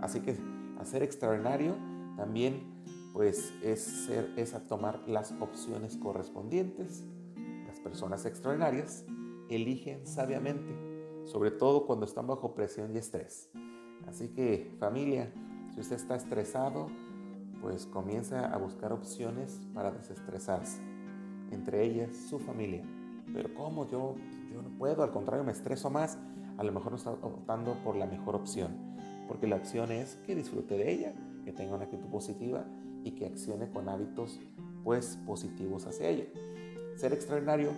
Así 0.00 0.20
que 0.20 0.36
hacer 0.78 1.02
extraordinario 1.02 1.74
también 2.16 2.80
pues 3.12 3.52
es, 3.62 4.54
a 4.54 4.66
tomar 4.66 5.00
las 5.06 5.32
opciones 5.40 5.96
correspondientes. 5.96 7.04
Las 7.66 7.80
personas 7.80 8.24
extraordinarias 8.26 9.04
eligen 9.48 10.06
sabiamente, 10.06 10.72
sobre 11.24 11.50
todo 11.50 11.86
cuando 11.86 12.04
están 12.04 12.26
bajo 12.26 12.54
presión 12.54 12.94
y 12.94 12.98
estrés. 12.98 13.50
Así 14.06 14.28
que 14.28 14.74
familia, 14.78 15.32
si 15.74 15.80
usted 15.80 15.96
está 15.96 16.16
estresado, 16.16 16.88
pues 17.60 17.86
comienza 17.86 18.52
a 18.52 18.56
buscar 18.56 18.92
opciones 18.92 19.60
para 19.74 19.90
desestresarse 19.90 20.80
entre 21.50 21.84
ellas 21.84 22.16
su 22.16 22.38
familia. 22.38 22.82
Pero 23.32 23.52
¿cómo? 23.54 23.88
Yo, 23.88 24.14
yo 24.52 24.62
no 24.62 24.70
puedo, 24.78 25.02
al 25.02 25.10
contrario, 25.10 25.44
me 25.44 25.52
estreso 25.52 25.90
más. 25.90 26.18
A 26.56 26.64
lo 26.64 26.72
mejor 26.72 26.92
no 26.92 26.98
está 26.98 27.10
optando 27.10 27.74
por 27.84 27.96
la 27.96 28.06
mejor 28.06 28.34
opción, 28.34 28.76
porque 29.28 29.46
la 29.46 29.56
opción 29.56 29.92
es 29.92 30.16
que 30.26 30.34
disfrute 30.34 30.76
de 30.76 30.92
ella, 30.92 31.14
que 31.44 31.52
tenga 31.52 31.74
una 31.74 31.84
actitud 31.84 32.08
positiva 32.08 32.64
y 33.04 33.12
que 33.12 33.26
accione 33.26 33.70
con 33.70 33.88
hábitos 33.88 34.40
pues 34.84 35.18
positivos 35.26 35.86
hacia 35.86 36.08
ella. 36.08 36.24
Ser 36.96 37.12
extraordinario 37.12 37.72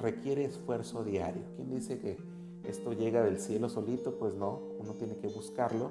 requiere 0.00 0.44
esfuerzo 0.44 1.04
diario. 1.04 1.42
¿Quién 1.56 1.70
dice 1.70 1.98
que 1.98 2.18
esto 2.64 2.92
llega 2.92 3.22
del 3.22 3.38
cielo 3.38 3.68
solito? 3.68 4.18
Pues 4.18 4.34
no, 4.34 4.60
uno 4.78 4.94
tiene 4.94 5.16
que 5.16 5.28
buscarlo. 5.28 5.90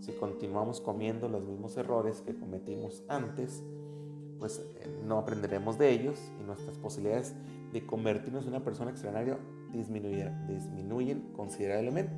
Si 0.00 0.12
continuamos 0.12 0.80
comiendo 0.80 1.28
los 1.28 1.44
mismos 1.44 1.76
errores 1.76 2.22
que 2.22 2.34
cometimos 2.34 3.02
antes, 3.08 3.62
pues 4.38 4.58
eh, 4.58 5.00
no 5.04 5.18
aprenderemos 5.18 5.78
de 5.78 5.90
ellos 5.90 6.18
y 6.40 6.44
nuestras 6.44 6.76
posibilidades 6.78 7.34
de 7.72 7.86
convertirnos 7.86 8.44
en 8.44 8.50
una 8.50 8.64
persona 8.64 8.90
extraordinaria 8.90 9.38
disminuyen, 9.72 11.32
considerablemente. 11.34 12.12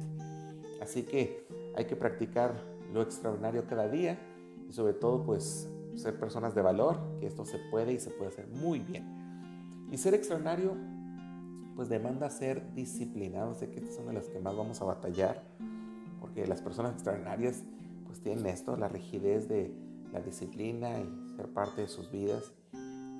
Así 0.80 1.02
que 1.02 1.46
hay 1.76 1.84
que 1.84 1.96
practicar 1.96 2.54
lo 2.92 3.02
extraordinario 3.02 3.66
cada 3.66 3.88
día 3.88 4.18
sobre 4.74 4.92
todo 4.92 5.24
pues 5.24 5.70
ser 5.94 6.18
personas 6.18 6.54
de 6.54 6.62
valor, 6.62 6.98
que 7.20 7.26
esto 7.26 7.44
se 7.44 7.58
puede 7.70 7.92
y 7.92 8.00
se 8.00 8.10
puede 8.10 8.28
hacer 8.28 8.48
muy 8.48 8.80
bien. 8.80 9.86
Y 9.92 9.98
ser 9.98 10.14
extraordinario 10.14 10.74
pues 11.76 11.88
demanda 11.88 12.30
ser 12.30 12.74
disciplinado, 12.74 13.54
sé 13.54 13.70
que 13.70 13.78
esta 13.78 13.90
es 13.90 13.98
una 13.98 14.08
de 14.08 14.14
las 14.14 14.28
que 14.28 14.40
más 14.40 14.56
vamos 14.56 14.80
a 14.80 14.84
batallar, 14.84 15.42
porque 16.20 16.46
las 16.46 16.60
personas 16.60 16.92
extraordinarias 16.92 17.62
pues 18.06 18.20
tienen 18.20 18.46
esto, 18.46 18.76
la 18.76 18.88
rigidez 18.88 19.48
de 19.48 19.72
la 20.12 20.20
disciplina 20.20 21.00
y 21.00 21.36
ser 21.36 21.48
parte 21.48 21.82
de 21.82 21.88
sus 21.88 22.10
vidas. 22.10 22.52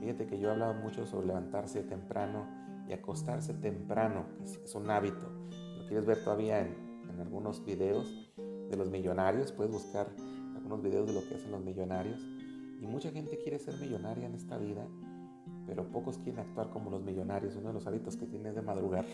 Fíjate 0.00 0.26
que 0.26 0.38
yo 0.38 0.48
he 0.48 0.52
hablado 0.52 0.74
mucho 0.74 1.06
sobre 1.06 1.28
levantarse 1.28 1.82
temprano 1.82 2.46
y 2.88 2.92
acostarse 2.92 3.54
temprano, 3.54 4.26
que 4.38 4.44
es, 4.44 4.74
un 4.74 4.90
hábito. 4.90 5.26
Lo 5.78 5.86
quieres 5.86 6.06
ver 6.06 6.22
todavía 6.22 6.60
en, 6.60 6.82
algunos 7.20 7.64
videos 7.64 8.12
de 8.36 8.76
los 8.76 8.90
millonarios, 8.90 9.52
puedes 9.52 9.72
buscar 9.72 10.08
algunos 10.64 10.82
videos 10.82 11.06
de 11.06 11.12
lo 11.12 11.28
que 11.28 11.34
hacen 11.34 11.50
los 11.50 11.62
millonarios. 11.62 12.26
Y 12.80 12.86
mucha 12.86 13.10
gente 13.10 13.38
quiere 13.38 13.58
ser 13.58 13.78
millonaria 13.78 14.26
en 14.26 14.34
esta 14.34 14.56
vida, 14.56 14.86
pero 15.66 15.90
pocos 15.90 16.18
quieren 16.18 16.40
actuar 16.40 16.70
como 16.70 16.90
los 16.90 17.02
millonarios. 17.02 17.54
Uno 17.56 17.68
de 17.68 17.74
los 17.74 17.86
hábitos 17.86 18.16
que 18.16 18.26
tienen 18.26 18.48
es 18.48 18.54
de 18.54 18.62
madrugar. 18.62 19.04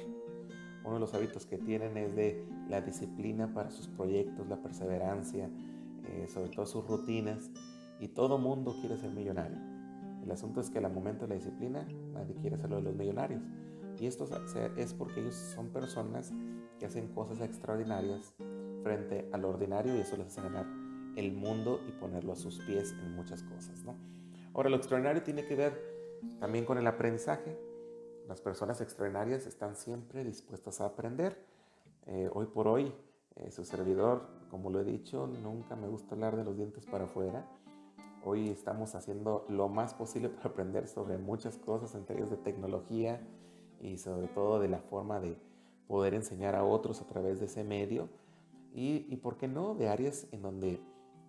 Uno 0.85 0.95
de 0.95 1.01
los 1.01 1.13
hábitos 1.13 1.47
que 1.47 1.59
tienen 1.59 1.97
es 1.97 2.15
de 2.15 2.47
la 2.69 2.81
disciplina 2.81 3.53
para 3.53 3.71
sus 3.71 3.89
proyectos, 3.89 4.49
la 4.49 4.63
perseverancia, 4.63 5.51
eh, 6.05 6.27
sobre 6.29 6.51
todo 6.51 6.67
sus 6.67 6.87
rutinas 6.87 7.51
y 7.99 8.09
todo 8.09 8.39
mundo 8.39 8.77
quiere 8.81 8.97
ser 8.97 9.11
millonario. 9.11 9.59
El 10.23 10.31
asunto 10.31 10.61
es 10.61 10.71
que 10.71 10.79
al 10.79 10.91
momento 10.93 11.27
de 11.27 11.31
la 11.31 11.35
disciplina 11.35 11.87
nadie 12.13 12.35
quiere 12.37 12.57
ser 12.59 12.71
de 12.71 12.81
los 12.81 12.95
millonarios. 12.95 13.43
Y 13.99 14.07
esto 14.07 14.27
es 14.77 14.95
porque 14.95 15.21
ellos 15.21 15.35
son 15.35 15.69
personas 15.69 16.33
que 16.79 16.87
hacen 16.87 17.09
cosas 17.09 17.41
extraordinarias 17.41 18.35
frente 18.83 19.29
al 19.33 19.45
ordinario 19.45 19.95
y 19.97 20.01
eso 20.01 20.17
les 20.17 20.29
hace 20.29 20.41
ganar 20.41 20.80
el 21.17 21.33
mundo 21.33 21.81
y 21.89 21.93
ponerlo 21.93 22.33
a 22.33 22.37
sus 22.37 22.59
pies 22.61 22.93
en 22.93 23.15
muchas 23.15 23.43
cosas. 23.43 23.85
¿no? 23.85 23.95
Ahora, 24.55 24.71
lo 24.71 24.77
extraordinario 24.77 25.23
tiene 25.23 25.45
que 25.45 25.57
ver 25.57 25.81
también 26.39 26.65
con 26.65 26.79
el 26.79 26.87
aprendizaje. 26.87 27.59
Las 28.29 28.41
personas 28.41 28.81
extraordinarias 28.81 29.47
están 29.47 29.77
siempre 29.77 30.25
dispuestas 30.25 30.81
a 30.81 30.87
aprender. 30.87 31.45
Eh, 32.07 32.29
hoy 32.33 32.47
por 32.47 32.69
hoy, 32.69 32.93
eh, 33.37 33.51
su 33.51 33.65
servidor, 33.65 34.23
como 34.51 34.71
lo 34.71 34.81
he 34.81 34.85
dicho, 34.85 35.27
nunca 35.27 35.77
me 35.77 35.89
gusta 35.89 36.15
hablar 36.15 36.37
de 36.37 36.45
los 36.45 36.57
dientes 36.57 36.87
para 36.87 37.05
afuera 37.05 37.47
Hoy 38.23 38.51
estamos 38.51 38.95
haciendo 38.95 39.47
lo 39.49 39.71
más 39.71 39.95
posible 39.95 40.29
para 40.29 40.51
aprender 40.51 40.89
sobre 40.89 41.17
muchas 41.17 41.57
cosas, 41.57 41.95
entre 41.95 42.19
ellas 42.19 42.29
de 42.29 42.37
tecnología 42.37 43.19
y 43.81 43.97
sobre 43.97 44.29
todo 44.29 44.61
de 44.61 44.69
la 44.69 44.79
forma 44.79 45.21
de 45.21 45.39
poder 45.89 46.13
enseñar 46.13 46.55
a 46.55 46.63
otros 46.63 47.01
a 47.01 47.07
través 47.07 47.41
de 47.41 47.47
ese 47.47 47.65
medio. 47.65 48.11
Y, 48.75 49.07
y 49.09 49.17
por 49.17 49.39
qué 49.39 49.49
no, 49.49 49.75
de 49.75 49.89
áreas 49.89 50.27
en 50.33 50.43
donde 50.43 50.81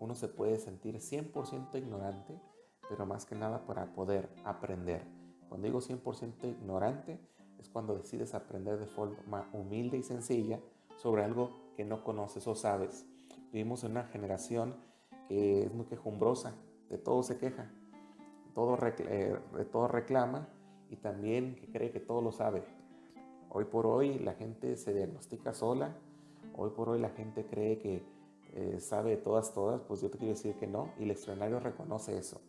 uno 0.01 0.15
se 0.15 0.27
puede 0.27 0.57
sentir 0.57 0.95
100% 0.95 1.77
ignorante, 1.77 2.41
pero 2.89 3.05
más 3.05 3.25
que 3.25 3.35
nada 3.35 3.65
para 3.67 3.93
poder 3.93 4.29
aprender. 4.43 5.05
Cuando 5.47 5.67
digo 5.67 5.79
100% 5.79 6.49
ignorante, 6.49 7.19
es 7.59 7.69
cuando 7.69 7.95
decides 7.95 8.33
aprender 8.33 8.79
de 8.79 8.87
forma 8.87 9.47
humilde 9.53 9.97
y 9.97 10.03
sencilla 10.03 10.59
sobre 10.97 11.23
algo 11.23 11.51
que 11.77 11.85
no 11.85 12.03
conoces 12.03 12.47
o 12.47 12.55
sabes. 12.55 13.05
Vivimos 13.53 13.83
en 13.83 13.91
una 13.91 14.05
generación 14.05 14.75
que 15.27 15.65
es 15.65 15.73
muy 15.73 15.85
quejumbrosa, 15.85 16.55
de 16.89 16.97
todo 16.97 17.21
se 17.21 17.37
queja, 17.37 17.71
todo 18.55 18.79
eh, 18.83 19.37
de 19.55 19.65
todo 19.65 19.87
reclama 19.87 20.49
y 20.89 20.95
también 20.95 21.55
que 21.55 21.71
cree 21.71 21.91
que 21.91 21.99
todo 21.99 22.23
lo 22.23 22.31
sabe. 22.31 22.63
Hoy 23.49 23.65
por 23.65 23.85
hoy 23.85 24.17
la 24.17 24.33
gente 24.33 24.77
se 24.77 24.95
diagnostica 24.95 25.53
sola, 25.53 25.95
hoy 26.55 26.71
por 26.71 26.89
hoy 26.89 26.99
la 26.99 27.09
gente 27.09 27.45
cree 27.45 27.77
que 27.77 28.03
eh, 28.53 28.79
sabe 28.79 29.17
todas, 29.17 29.53
todas, 29.53 29.81
pues 29.81 30.01
yo 30.01 30.09
te 30.09 30.17
quiero 30.17 30.33
decir 30.33 30.55
que 30.55 30.67
no, 30.67 30.93
y 30.99 31.03
el 31.03 31.11
extraordinario 31.11 31.59
reconoce 31.59 32.17
eso, 32.17 32.41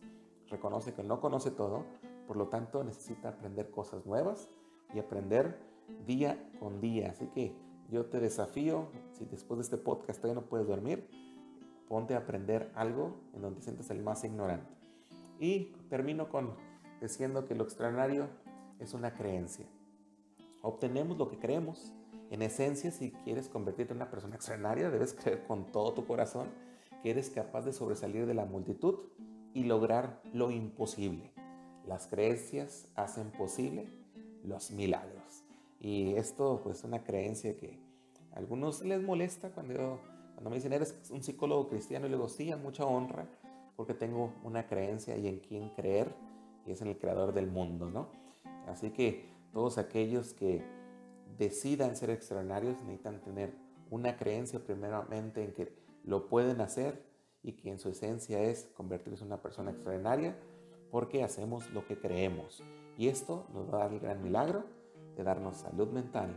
reconoce 0.49 0.93
que 0.93 1.03
no 1.03 1.21
conoce 1.21 1.51
todo, 1.51 1.83
por 2.27 2.37
lo 2.37 2.47
tanto 2.47 2.83
necesita 2.83 3.29
aprender 3.29 3.69
cosas 3.69 4.05
nuevas 4.05 4.49
y 4.93 4.99
aprender 4.99 5.57
día 6.05 6.49
con 6.59 6.81
día. 6.81 7.11
Así 7.11 7.27
que 7.27 7.55
yo 7.89 8.05
te 8.05 8.19
desafío, 8.19 8.87
si 9.11 9.25
después 9.25 9.57
de 9.57 9.63
este 9.63 9.77
podcast 9.77 10.21
todavía 10.21 10.41
no 10.41 10.47
puedes 10.47 10.67
dormir, 10.67 11.07
ponte 11.87 12.15
a 12.15 12.19
aprender 12.19 12.71
algo 12.75 13.15
en 13.33 13.41
donde 13.41 13.59
te 13.59 13.65
sientes 13.65 13.89
el 13.89 14.01
más 14.01 14.23
ignorante. 14.23 14.71
Y 15.39 15.73
termino 15.89 16.29
con 16.29 16.51
diciendo 17.01 17.45
que 17.45 17.55
lo 17.55 17.63
extraordinario 17.63 18.27
es 18.79 18.93
una 18.93 19.13
creencia. 19.13 19.65
Obtenemos 20.61 21.17
lo 21.17 21.27
que 21.27 21.37
creemos. 21.37 21.91
En 22.33 22.41
esencia, 22.41 22.89
si 22.89 23.11
quieres 23.11 23.47
convertirte 23.47 23.93
en 23.93 23.97
una 23.97 24.09
persona 24.09 24.35
extraordinaria, 24.35 24.89
debes 24.89 25.13
creer 25.13 25.43
con 25.45 25.71
todo 25.71 25.93
tu 25.93 26.07
corazón 26.07 26.47
que 27.03 27.11
eres 27.11 27.29
capaz 27.29 27.61
de 27.61 27.73
sobresalir 27.73 28.25
de 28.25 28.33
la 28.33 28.43
multitud 28.43 28.95
y 29.53 29.65
lograr 29.65 30.19
lo 30.33 30.49
imposible. 30.49 31.31
Las 31.85 32.07
creencias 32.07 32.87
hacen 32.95 33.29
posible 33.29 33.85
los 34.43 34.71
milagros. 34.71 35.43
Y 35.79 36.15
esto 36.15 36.61
pues 36.63 36.79
es 36.79 36.83
una 36.85 37.03
creencia 37.03 37.55
que 37.55 37.77
a 38.33 38.39
algunos 38.39 38.81
les 38.83 39.03
molesta 39.03 39.51
cuando, 39.51 39.99
cuando 40.33 40.49
me 40.49 40.55
dicen, 40.55 40.73
eres 40.73 41.11
un 41.11 41.21
psicólogo 41.21 41.69
cristiano, 41.69 42.07
y 42.07 42.09
le 42.09 42.15
digo, 42.15 42.29
sí, 42.29 42.51
a 42.51 42.57
mucha 42.57 42.83
honra, 42.83 43.27
porque 43.75 43.93
tengo 43.93 44.33
una 44.43 44.65
creencia 44.65 45.15
y 45.17 45.27
en 45.27 45.37
quien 45.37 45.69
creer, 45.69 46.11
y 46.65 46.71
es 46.71 46.81
en 46.81 46.87
el 46.87 46.97
creador 46.97 47.31
del 47.31 47.45
mundo, 47.45 47.91
¿no? 47.91 48.07
Así 48.65 48.89
que 48.89 49.29
todos 49.53 49.77
aquellos 49.77 50.33
que 50.33 50.82
decidan 51.37 51.95
ser 51.95 52.09
extraordinarios 52.09 52.81
necesitan 52.83 53.21
tener 53.21 53.53
una 53.89 54.17
creencia 54.17 54.63
primeramente 54.63 55.43
en 55.43 55.53
que 55.53 55.73
lo 56.03 56.27
pueden 56.27 56.61
hacer 56.61 57.03
y 57.41 57.53
que 57.53 57.69
en 57.69 57.79
su 57.79 57.89
esencia 57.89 58.41
es 58.41 58.69
convertirse 58.75 59.21
en 59.21 59.27
una 59.27 59.41
persona 59.41 59.71
extraordinaria 59.71 60.37
porque 60.91 61.23
hacemos 61.23 61.69
lo 61.71 61.85
que 61.85 61.97
creemos. 61.97 62.63
Y 62.97 63.07
esto 63.07 63.47
nos 63.53 63.71
va 63.71 63.77
a 63.77 63.83
dar 63.83 63.93
el 63.93 63.99
gran 63.99 64.23
milagro 64.23 64.65
de 65.15 65.23
darnos 65.23 65.57
salud 65.57 65.89
mental 65.89 66.35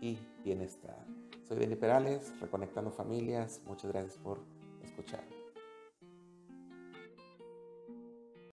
y 0.00 0.18
bienestar. 0.44 1.06
Soy 1.46 1.58
Benny 1.58 1.76
Perales, 1.76 2.32
Reconectando 2.40 2.90
Familias. 2.90 3.60
Muchas 3.66 3.90
gracias 3.90 4.16
por 4.18 4.40
escuchar. 4.82 5.39